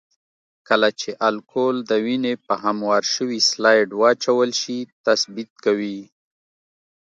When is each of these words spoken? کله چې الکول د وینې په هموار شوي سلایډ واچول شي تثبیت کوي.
کله 0.67 0.89
چې 0.99 1.09
الکول 1.29 1.75
د 1.89 1.91
وینې 2.05 2.33
په 2.45 2.53
هموار 2.63 3.03
شوي 3.13 3.39
سلایډ 3.49 3.89
واچول 4.01 4.49
شي 4.61 4.79
تثبیت 5.05 5.51
کوي. 5.65 5.99